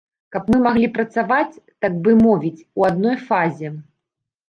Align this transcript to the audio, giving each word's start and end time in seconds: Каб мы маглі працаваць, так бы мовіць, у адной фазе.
Каб 0.35 0.47
мы 0.53 0.61
маглі 0.67 0.89
працаваць, 0.95 1.61
так 1.87 2.01
бы 2.07 2.17
мовіць, 2.25 2.57
у 2.79 2.91
адной 2.93 3.17
фазе. 3.31 3.77